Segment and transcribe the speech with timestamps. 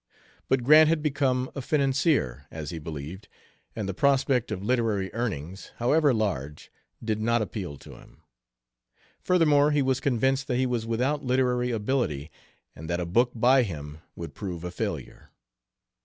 [0.49, 3.27] But Grant had become a financier, as he believed,
[3.75, 6.71] and the prospect of literary earnings, however large,
[7.03, 8.23] did not appeal to him.
[9.19, 12.31] Furthermore, he was convinced that he was without literary ability
[12.75, 15.29] and that a book by him would prove a failure.